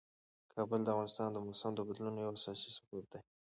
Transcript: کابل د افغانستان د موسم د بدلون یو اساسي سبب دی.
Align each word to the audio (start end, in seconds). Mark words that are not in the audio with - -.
کابل 0.53 0.79
د 0.83 0.87
افغانستان 0.93 1.29
د 1.31 1.37
موسم 1.45 1.71
د 1.75 1.79
بدلون 1.87 2.15
یو 2.17 2.31
اساسي 2.37 2.69
سبب 2.77 3.03
دی. 3.11 3.19